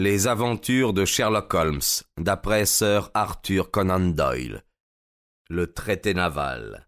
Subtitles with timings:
[0.00, 1.80] Les aventures de Sherlock Holmes,
[2.20, 4.62] d'après Sir Arthur Conan Doyle.
[5.50, 6.86] Le traité naval.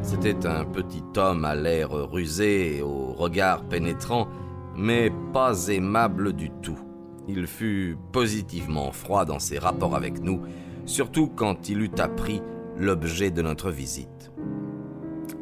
[0.00, 4.28] C'était un petit homme à l'air rusé au regard pénétrant,
[4.76, 6.85] mais pas aimable du tout.
[7.28, 10.42] Il fut positivement froid dans ses rapports avec nous,
[10.84, 12.40] surtout quand il eut appris
[12.76, 14.30] l'objet de notre visite.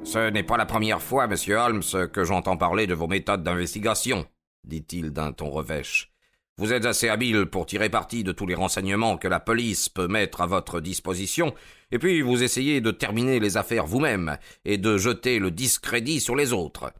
[0.02, 4.26] Ce n'est pas la première fois, monsieur Holmes, que j'entends parler de vos méthodes d'investigation,
[4.64, 6.10] dit-il d'un ton revêche.
[6.56, 10.06] Vous êtes assez habile pour tirer parti de tous les renseignements que la police peut
[10.06, 11.52] mettre à votre disposition,
[11.90, 16.36] et puis vous essayez de terminer les affaires vous-même et de jeter le discrédit sur
[16.36, 16.92] les autres.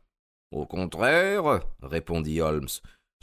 [0.51, 2.69] Au contraire, répondit Holmes,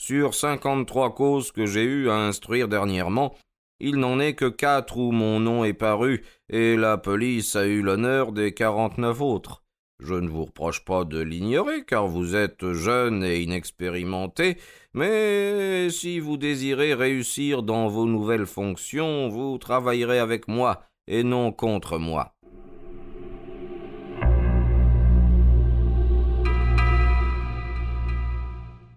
[0.02, 3.36] sur cinquante-trois causes que j'ai eu à instruire dernièrement,
[3.80, 7.84] il n'en est que quatre où mon nom est paru, et la police a eu
[7.84, 9.64] l'honneur des quarante-neuf autres.
[10.00, 14.58] Je ne vous reproche pas de l'ignorer, car vous êtes jeune et inexpérimenté,
[14.96, 21.52] mais si vous désirez réussir dans vos nouvelles fonctions, vous travaillerez avec moi et non
[21.52, 22.34] contre moi.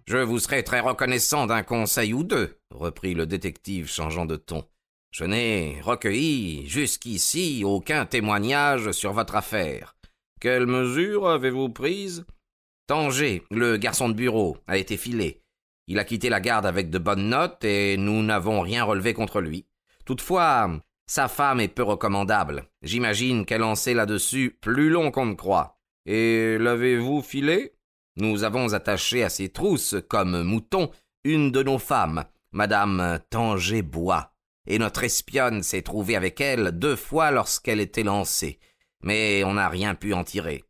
[0.07, 4.65] Je vous serai très reconnaissant d'un conseil ou deux, reprit le détective changeant de ton.
[5.11, 9.97] Je n'ai recueilli jusqu'ici aucun témoignage sur votre affaire.
[10.41, 12.27] Quelles mesures avez-vous prises
[12.87, 15.41] Tanger, le garçon de bureau, a été filé.
[15.87, 19.41] Il a quitté la garde avec de bonnes notes et nous n'avons rien relevé contre
[19.41, 19.67] lui.
[20.05, 20.71] Toutefois,
[21.07, 22.65] sa femme est peu recommandable.
[22.83, 25.79] J'imagine qu'elle en sait là-dessus plus long qu'on ne croit.
[26.05, 27.73] Et l'avez-vous filé?
[28.17, 30.91] Nous avons attaché à ses trousses, comme moutons,
[31.25, 34.33] une de nos femmes, Madame Tanger Bois,
[34.67, 38.59] et notre espionne s'est trouvée avec elle deux fois lorsqu'elle était lancée,
[39.03, 40.65] mais on n'a rien pu en tirer.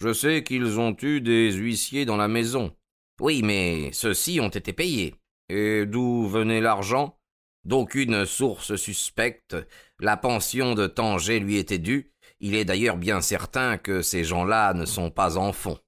[0.00, 2.72] Je sais qu'ils ont eu des huissiers dans la maison.
[3.20, 5.14] Oui, mais ceux-ci ont été payés.
[5.48, 7.18] Et d'où venait l'argent?
[7.64, 9.56] D'aucune source suspecte.
[9.98, 12.12] La pension de Tanger lui était due.
[12.38, 15.78] Il est d'ailleurs bien certain que ces gens-là ne sont pas en fond.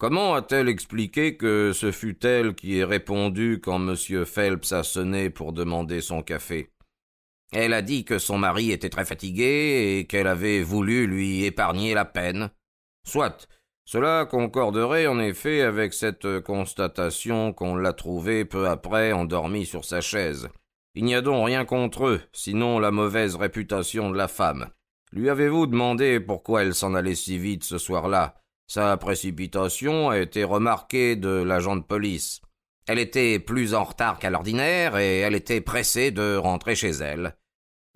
[0.00, 4.24] Comment a-t-elle expliqué que ce fut elle qui ait répondu quand M.
[4.24, 6.70] Phelps a sonné pour demander son café?
[7.52, 11.92] Elle a dit que son mari était très fatigué et qu'elle avait voulu lui épargner
[11.92, 12.50] la peine.
[13.06, 13.46] Soit,
[13.84, 20.00] cela concorderait en effet avec cette constatation qu'on l'a trouvé peu après endormi sur sa
[20.00, 20.48] chaise.
[20.94, 24.70] Il n'y a donc rien contre eux, sinon la mauvaise réputation de la femme.
[25.12, 28.39] Lui avez-vous demandé pourquoi elle s'en allait si vite ce soir-là?
[28.70, 32.40] Sa précipitation a été remarquée de l'agent de police.
[32.86, 37.34] Elle était plus en retard qu'à l'ordinaire et elle était pressée de rentrer chez elle.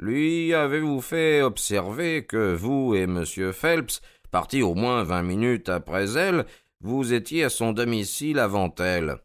[0.01, 3.25] Lui avez-vous fait observer que vous et M.
[3.53, 4.01] Phelps,
[4.33, 6.45] partis au moins vingt minutes après elle,
[6.81, 9.19] vous étiez à son domicile avant elle?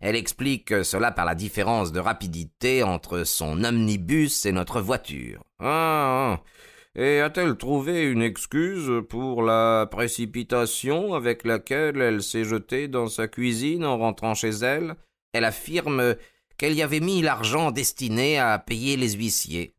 [0.00, 5.44] Elle explique cela par la différence de rapidité entre son omnibus et notre voiture.
[5.58, 6.42] Ah, ah.
[6.96, 13.26] Et a-t-elle trouvé une excuse pour la précipitation avec laquelle elle s'est jetée dans sa
[13.26, 14.94] cuisine en rentrant chez elle?
[15.32, 16.14] Elle affirme
[16.56, 19.74] qu'elle y avait mis l'argent destiné à payer les huissiers.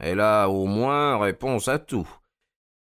[0.00, 2.08] Elle a au moins réponse à tout.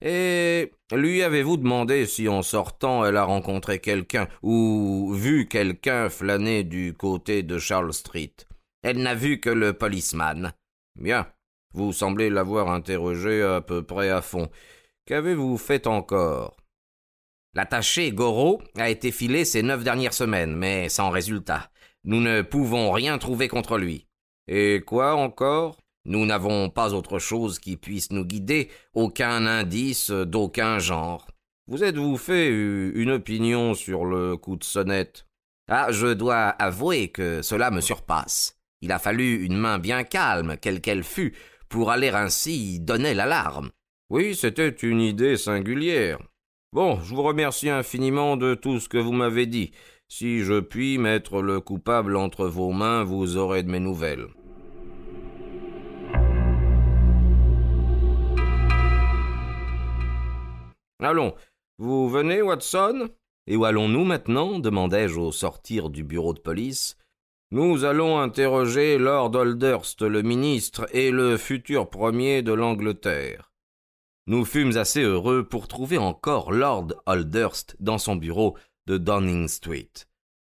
[0.00, 6.64] Et lui avez-vous demandé si en sortant elle a rencontré quelqu'un ou vu quelqu'un flâner
[6.64, 8.34] du côté de Charles Street?
[8.82, 10.52] Elle n'a vu que le policeman.
[10.96, 11.26] Bien.
[11.78, 14.48] Vous semblez l'avoir interrogé à peu près à fond.
[15.06, 16.56] Qu'avez-vous fait encore?
[17.54, 21.70] L'attaché Goro a été filé ces neuf dernières semaines, mais sans résultat.
[22.02, 24.08] Nous ne pouvons rien trouver contre lui.
[24.48, 25.78] Et quoi encore?
[26.04, 31.28] Nous n'avons pas autre chose qui puisse nous guider, aucun indice d'aucun genre.
[31.68, 35.26] Vous êtes-vous fait une opinion sur le coup de sonnette?
[35.68, 38.58] Ah, je dois avouer que cela me surpasse.
[38.80, 41.36] Il a fallu une main bien calme, quelle qu'elle fût,
[41.68, 43.70] pour aller ainsi donner l'alarme.
[44.10, 46.18] Oui, c'était une idée singulière.
[46.72, 49.72] Bon, je vous remercie infiniment de tout ce que vous m'avez dit.
[50.08, 54.26] Si je puis mettre le coupable entre vos mains, vous aurez de mes nouvelles.
[61.00, 61.34] Allons,
[61.78, 63.08] vous venez, Watson?
[63.46, 64.58] Et où allons-nous maintenant?
[64.58, 66.96] demandai-je au sortir du bureau de police.
[67.50, 73.50] Nous allons interroger Lord Holdhurst, le ministre, et le futur premier de l'Angleterre.
[74.26, 79.90] Nous fûmes assez heureux pour trouver encore Lord Holdhurst dans son bureau de Downing Street.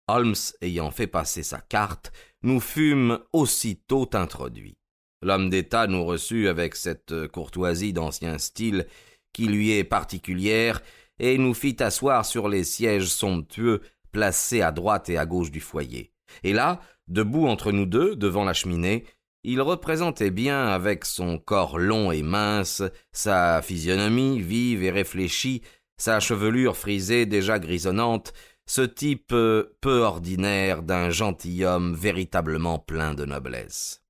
[0.08, 2.14] Holmes ayant fait passer sa carte,
[2.44, 4.78] nous fûmes aussitôt introduits.
[5.22, 8.88] L'homme d'État nous reçut avec cette courtoisie d'ancien style
[9.34, 10.82] qui lui est particulière,
[11.20, 13.82] et nous fit asseoir sur les sièges somptueux
[14.14, 16.15] placés à droite et à gauche du foyer.
[16.44, 19.06] Et là, debout entre nous deux, devant la cheminée,
[19.44, 22.82] il représentait bien avec son corps long et mince,
[23.12, 25.62] sa physionomie vive et réfléchie,
[25.98, 28.34] sa chevelure frisée déjà grisonnante,
[28.66, 34.04] ce type euh, peu ordinaire d'un gentilhomme véritablement plein de noblesse.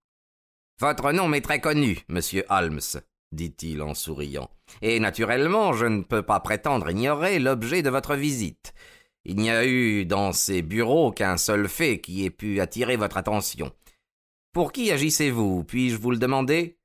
[0.79, 2.79] Votre nom m'est très connu, monsieur Holmes,
[3.31, 4.49] dit-il en souriant,
[4.81, 8.73] et naturellement je ne peux pas prétendre ignorer l'objet de votre visite.
[9.25, 13.17] Il n'y a eu dans ces bureaux qu'un seul fait qui ait pu attirer votre
[13.17, 13.71] attention.
[14.53, 16.77] Pour qui agissez-vous, puis-je vous le demander?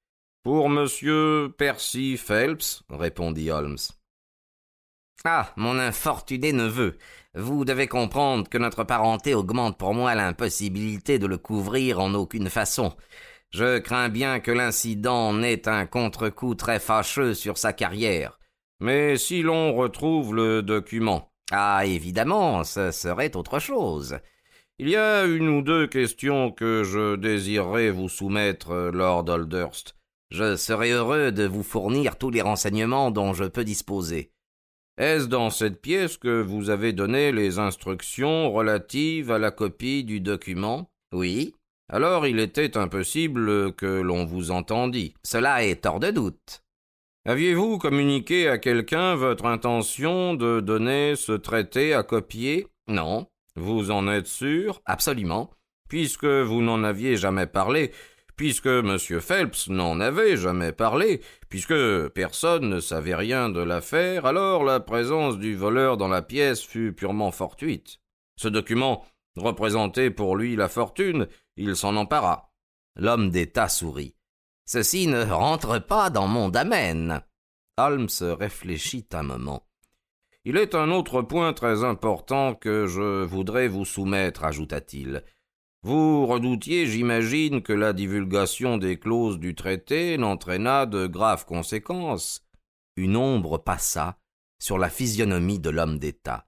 [0.42, 3.76] Pour monsieur Percy Phelps, répondit Holmes.
[5.24, 6.96] Ah, mon infortuné neveu,
[7.34, 12.48] vous devez comprendre que notre parenté augmente pour moi l'impossibilité de le couvrir en aucune
[12.48, 12.96] façon.
[13.50, 18.38] Je crains bien que l'incident n'ait un contre-coup très fâcheux sur sa carrière.
[18.80, 21.29] Mais si l'on retrouve le document.
[21.50, 24.18] Ah, évidemment, ce serait autre chose.
[24.78, 29.96] Il y a une ou deux questions que je désirerais vous soumettre, Lord Holdhurst.
[30.30, 34.30] Je serai heureux de vous fournir tous les renseignements dont je peux disposer.
[34.96, 40.20] Est-ce dans cette pièce que vous avez donné les instructions relatives à la copie du
[40.20, 40.90] document?
[41.12, 41.54] Oui.
[41.92, 45.14] Alors il était impossible que l'on vous entendît.
[45.24, 46.62] Cela est hors de doute.
[47.26, 52.66] Aviez-vous communiqué à quelqu'un votre intention de donner ce traité à copier?
[52.88, 53.26] Non.
[53.56, 54.80] Vous en êtes sûr?
[54.86, 55.50] Absolument.
[55.90, 57.92] Puisque vous n'en aviez jamais parlé,
[58.36, 58.96] puisque M.
[58.98, 61.20] Phelps n'en avait jamais parlé,
[61.50, 66.62] puisque personne ne savait rien de l'affaire, alors la présence du voleur dans la pièce
[66.62, 67.98] fut purement fortuite.
[68.36, 69.04] Ce document
[69.36, 71.28] représentait pour lui la fortune,
[71.58, 72.50] il s'en empara.
[72.96, 74.14] L'homme d'État sourit.
[74.72, 77.22] Ceci ne rentre pas dans mon domaine.
[77.76, 79.66] Holmes réfléchit un moment.
[80.44, 85.24] Il est un autre point très important que je voudrais vous soumettre, ajouta-t-il.
[85.82, 92.46] Vous redoutiez, j'imagine, que la divulgation des clauses du traité n'entraînât de graves conséquences.
[92.94, 94.20] Une ombre passa
[94.62, 96.46] sur la physionomie de l'homme d'État.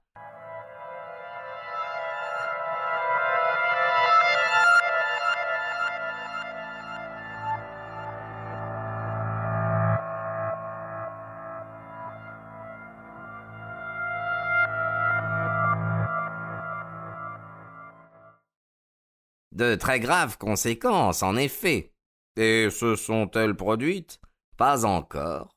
[19.53, 21.93] De très graves conséquences, en effet.
[22.37, 24.19] Et se sont-elles produites?
[24.57, 25.55] Pas encore.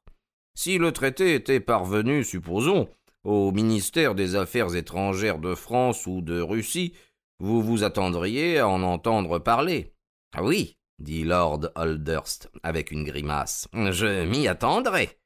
[0.54, 2.88] Si le traité était parvenu, supposons,
[3.24, 6.94] au ministère des Affaires étrangères de France ou de Russie,
[7.38, 9.94] vous vous attendriez à en entendre parler.
[10.34, 13.68] Ah oui, dit Lord Holdhurst avec une grimace.
[13.72, 15.18] Je m'y attendrai.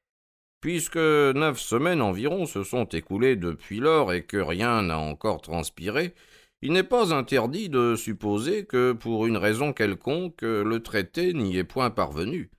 [0.61, 6.13] Puisque neuf semaines environ se sont écoulées depuis lors et que rien n'a encore transpiré,
[6.61, 11.63] il n'est pas interdit de supposer que, pour une raison quelconque, le traité n'y est
[11.63, 12.51] point parvenu.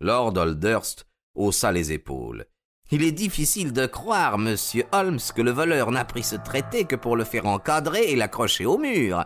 [0.00, 2.46] Lord Holdhurst haussa les épaules.
[2.90, 6.94] Il est difficile de croire, monsieur Holmes, que le voleur n'a pris ce traité que
[6.94, 9.24] pour le faire encadrer et l'accrocher au mur.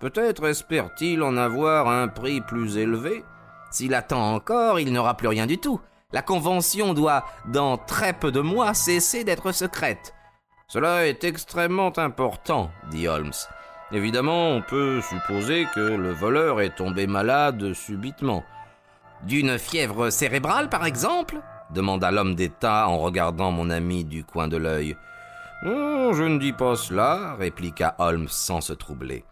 [0.00, 3.24] Peut-être espère-t-il en avoir un prix plus élevé.
[3.70, 5.80] S'il attend encore, il n'aura plus rien du tout.
[6.12, 10.12] La convention doit, dans très peu de mois, cesser d'être secrète.
[10.66, 13.32] Cela est extrêmement important, dit Holmes.
[13.92, 18.44] Évidemment, on peut supposer que le voleur est tombé malade subitement.
[19.26, 21.40] D'une fièvre cérébrale, par exemple
[21.74, 24.96] demanda l'homme d'État en regardant mon ami du coin de l'œil.
[25.62, 29.24] Je ne dis pas cela, répliqua Holmes sans se troubler.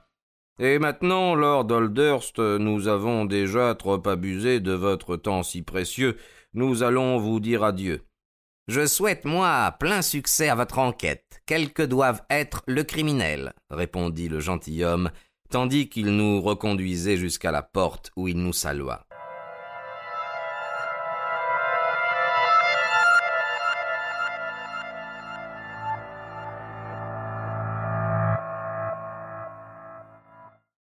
[0.59, 6.17] Et maintenant, Lord Holdhurst, nous avons déjà trop abusé de votre temps si précieux.
[6.53, 8.03] Nous allons vous dire adieu.
[8.69, 14.29] Je souhaite, moi, plein succès à votre enquête, quel que doive être le criminel, répondit
[14.29, 15.11] le gentilhomme,
[15.49, 19.07] tandis qu'il nous reconduisait jusqu'à la porte où il nous salua.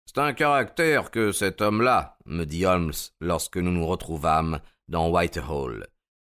[0.07, 5.85] C'est un caractère que cet homme-là, me dit Holmes lorsque nous nous retrouvâmes dans Whitehall.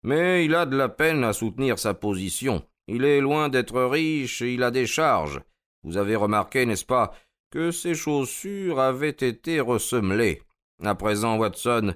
[0.03, 2.63] Mais il a de la peine à soutenir sa position.
[2.87, 5.41] Il est loin d'être riche et il a des charges.
[5.83, 7.13] Vous avez remarqué, n'est-ce pas,
[7.51, 10.41] que ses chaussures avaient été ressemelées.
[10.83, 11.93] À présent, Watson,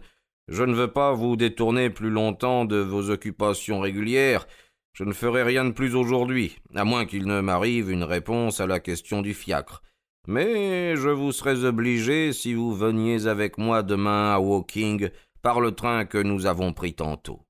[0.48, 4.48] je ne veux pas vous détourner plus longtemps de vos occupations régulières.
[4.94, 8.68] Je ne ferai rien de plus aujourd'hui, à moins qu'il ne m'arrive une réponse à
[8.68, 9.82] la question du fiacre.
[10.28, 15.10] Mais je vous serais obligé si vous veniez avec moi demain à Woking
[15.42, 17.42] par le train que nous avons pris tantôt.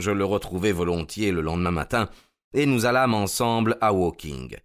[0.00, 2.08] Je le retrouvai volontiers le lendemain matin,
[2.54, 4.56] et nous allâmes ensemble à Woking.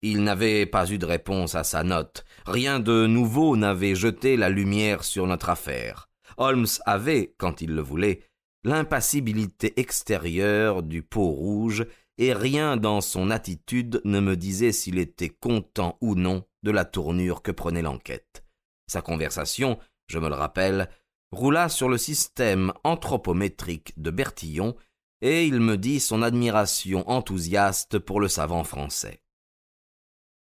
[0.00, 2.24] Il n'avait pas eu de réponse à sa note.
[2.46, 6.08] Rien de nouveau n'avait jeté la lumière sur notre affaire.
[6.36, 8.20] Holmes avait, quand il le voulait,
[8.62, 11.84] l'impassibilité extérieure du pot rouge,
[12.18, 16.84] et rien dans son attitude ne me disait s'il était content ou non de la
[16.84, 18.44] tournure que prenait l'enquête.
[18.86, 20.88] Sa conversation, je me le rappelle,
[21.32, 24.76] roula sur le système anthropométrique de Bertillon,
[25.20, 29.22] et il me dit son admiration enthousiaste pour le savant français.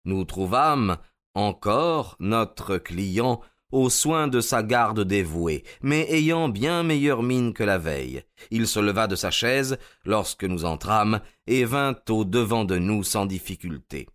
[0.04, 0.98] Nous trouvâmes
[1.34, 3.40] encore notre client
[3.72, 8.22] aux soins de sa garde dévouée, mais ayant bien meilleure mine que la veille.
[8.50, 13.02] Il se leva de sa chaise lorsque nous entrâmes et vint au devant de nous
[13.02, 14.08] sans difficulté.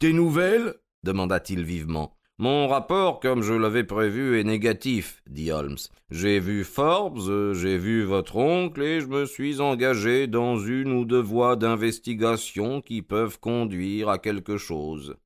[0.00, 0.74] Des nouvelles?
[1.04, 2.17] demanda-t-il vivement.
[2.40, 5.78] Mon rapport, comme je l'avais prévu, est négatif, dit Holmes.
[6.12, 11.04] J'ai vu Forbes, j'ai vu votre oncle, et je me suis engagé dans une ou
[11.04, 15.16] deux voies d'investigation qui peuvent conduire à quelque chose.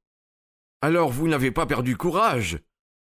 [0.80, 2.58] Alors vous n'avez pas perdu courage?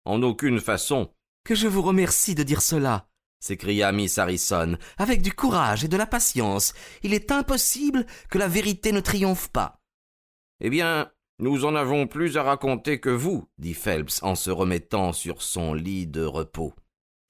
[0.05, 1.11] En aucune façon.
[1.43, 3.09] Que je vous remercie de dire cela,
[3.41, 6.75] s'écria Miss Harrison, avec du courage et de la patience.
[7.03, 9.81] Il est impossible que la vérité ne triomphe pas.
[10.61, 15.13] Eh bien, nous en avons plus à raconter que vous, dit Phelps en se remettant
[15.13, 16.75] sur son lit de repos.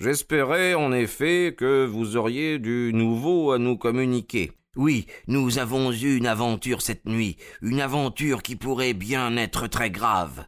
[0.00, 4.52] J'espérais en effet que vous auriez du nouveau à nous communiquer.
[4.76, 9.90] Oui, nous avons eu une aventure cette nuit, une aventure qui pourrait bien être très
[9.90, 10.46] grave.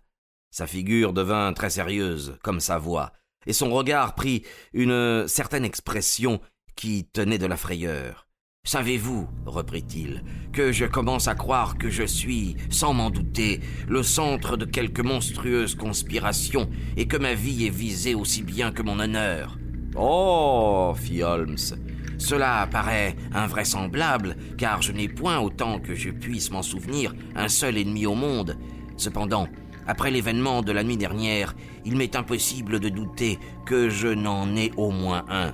[0.50, 3.12] Sa figure devint très sérieuse, comme sa voix,
[3.46, 6.40] et son regard prit une certaine expression
[6.74, 8.25] qui tenait de la frayeur.
[8.66, 14.56] Savez-vous, reprit-il, que je commence à croire que je suis, sans m'en douter, le centre
[14.56, 19.56] de quelque monstrueuse conspiration, et que ma vie est visée aussi bien que mon honneur?
[19.94, 21.56] Oh, fit Holmes.
[22.18, 27.78] Cela paraît invraisemblable, car je n'ai point autant que je puisse m'en souvenir un seul
[27.78, 28.58] ennemi au monde.
[28.96, 29.46] Cependant,
[29.86, 31.54] après l'événement de la nuit dernière,
[31.84, 35.52] il m'est impossible de douter que je n'en ai au moins un.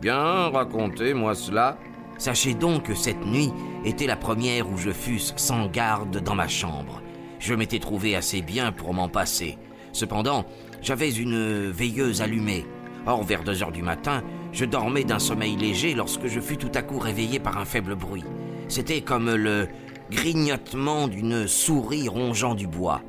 [0.00, 1.76] Bien, racontez-moi cela,
[2.18, 3.52] Sachez donc que cette nuit
[3.84, 7.00] était la première où je fusse sans garde dans ma chambre.
[7.38, 9.56] Je m'étais trouvé assez bien pour m'en passer.
[9.92, 10.44] Cependant,
[10.82, 12.66] j'avais une veilleuse allumée.
[13.06, 14.22] Or, vers deux heures du matin,
[14.52, 17.94] je dormais d'un sommeil léger lorsque je fus tout à coup réveillé par un faible
[17.94, 18.24] bruit.
[18.68, 19.68] C'était comme le
[20.10, 23.02] grignotement d'une souris rongeant du bois.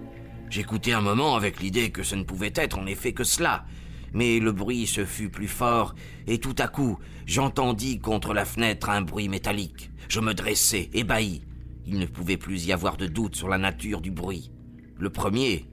[0.50, 3.66] J'écoutai un moment avec l'idée que ce ne pouvait être en effet que cela,
[4.14, 5.96] mais le bruit se fut plus fort,
[6.28, 9.92] et tout à coup, j'entendis contre la fenêtre un bruit métallique.
[10.08, 11.42] Je me dressai, ébahi.
[11.86, 14.52] Il ne pouvait plus y avoir de doute sur la nature du bruit.
[14.98, 15.66] Le premier,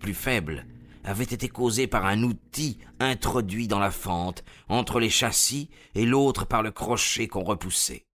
[0.00, 0.66] plus faible,
[1.04, 6.46] avait été causé par un outil introduit dans la fente, entre les châssis, et l'autre
[6.46, 8.04] par le crochet qu'on repoussait.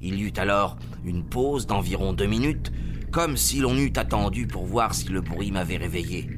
[0.00, 2.72] Il y eut alors une pause d'environ deux minutes,
[3.10, 6.28] comme si l'on eût attendu pour voir si le bruit m'avait réveillé.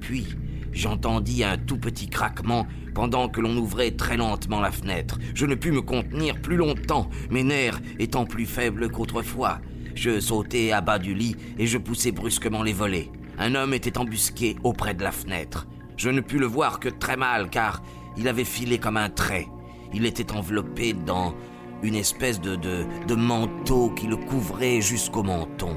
[0.00, 0.26] Puis,
[0.72, 5.18] J'entendis un tout petit craquement pendant que l'on ouvrait très lentement la fenêtre.
[5.34, 9.60] Je ne pus me contenir plus longtemps, mes nerfs étant plus faibles qu'autrefois.
[9.94, 13.10] Je sautai à bas du lit et je poussai brusquement les volets.
[13.38, 15.66] Un homme était embusqué auprès de la fenêtre.
[15.96, 17.82] Je ne pus le voir que très mal car
[18.16, 19.48] il avait filé comme un trait.
[19.92, 21.34] Il était enveloppé dans
[21.82, 25.76] une espèce de, de, de manteau qui le couvrait jusqu'au menton.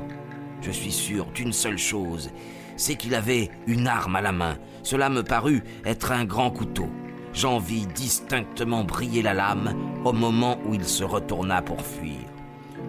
[0.62, 2.30] Je suis sûr d'une seule chose,
[2.78, 4.58] c'est qu'il avait une arme à la main.
[4.84, 6.90] Cela me parut être un grand couteau.
[7.34, 9.74] J'en vis distinctement briller la lame
[10.04, 12.20] au moment où il se retourna pour fuir.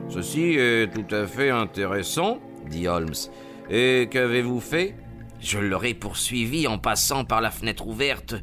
[0.09, 3.15] Ceci est tout à fait intéressant, dit Holmes.
[3.71, 4.97] Et qu'avez-vous fait?
[5.41, 8.35] Je l'aurais poursuivi en passant par la fenêtre ouverte.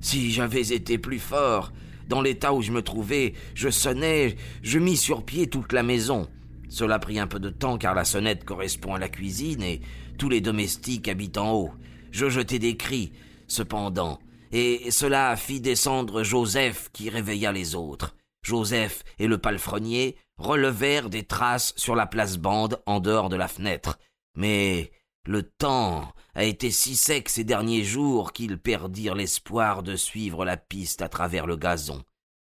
[0.00, 1.72] Si j'avais été plus fort,
[2.08, 6.28] dans l'état où je me trouvais, je sonnais, je mis sur pied toute la maison.
[6.68, 9.80] Cela prit un peu de temps car la sonnette correspond à la cuisine et
[10.18, 11.70] tous les domestiques habitent en haut.
[12.10, 13.12] Je jetai des cris,
[13.46, 14.18] cependant,
[14.52, 18.14] et cela fit descendre Joseph qui réveilla les autres.
[18.42, 23.98] Joseph et le palefrenier relevèrent des traces sur la place-bande en dehors de la fenêtre.
[24.36, 24.92] Mais
[25.26, 30.56] le temps a été si sec ces derniers jours qu'ils perdirent l'espoir de suivre la
[30.56, 32.02] piste à travers le gazon.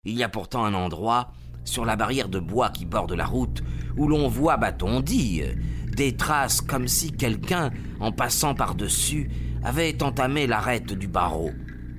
[0.04, 1.32] Il y a pourtant un endroit,
[1.64, 3.64] sur la barrière de bois qui borde la route,
[3.98, 5.42] où l'on voit, bâton dit,
[5.96, 9.30] des traces comme si quelqu'un, en passant par-dessus,
[9.64, 11.52] avait entamé l'arête du barreau.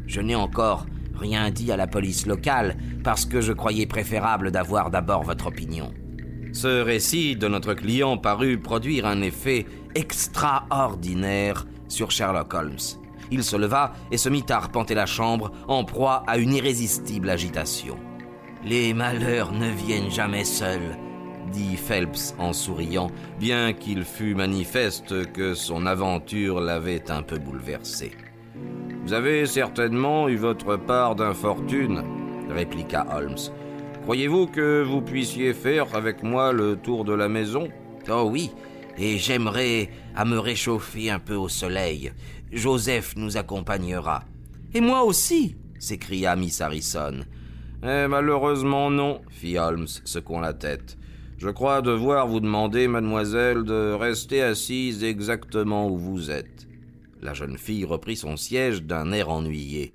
[0.06, 4.90] Je n'ai encore rien dit à la police locale parce que je croyais préférable d'avoir
[4.90, 5.92] d'abord votre opinion.
[6.52, 12.78] Ce récit de notre client parut produire un effet extraordinaire sur Sherlock Holmes.
[13.30, 17.28] Il se leva et se mit à arpenter la chambre en proie à une irrésistible
[17.28, 17.96] agitation.
[18.64, 20.96] Les malheurs ne viennent jamais seuls,
[21.52, 28.12] dit Phelps en souriant, bien qu'il fût manifeste que son aventure l'avait un peu bouleversé.
[29.04, 32.02] Vous avez certainement eu votre part d'infortune,
[32.50, 33.36] répliqua Holmes.
[34.02, 37.68] Croyez-vous que vous puissiez faire avec moi le tour de la maison?
[38.08, 38.50] Oh oui,
[38.98, 42.12] et j'aimerais à me réchauffer un peu au soleil.
[42.52, 44.22] Joseph nous accompagnera.
[44.74, 47.20] Et moi aussi s'écria Miss Harrison.
[47.82, 50.96] Eh, malheureusement non, fit Holmes, secouant la tête.
[51.38, 56.66] Je crois devoir vous demander, mademoiselle, de rester assise exactement où vous êtes.
[57.20, 59.92] La jeune fille reprit son siège d'un air ennuyé.